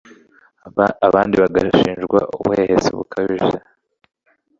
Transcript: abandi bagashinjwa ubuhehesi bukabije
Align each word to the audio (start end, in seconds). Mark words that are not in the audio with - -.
abandi 1.07 1.35
bagashinjwa 1.43 2.19
ubuhehesi 2.37 2.89
bukabije 2.97 3.57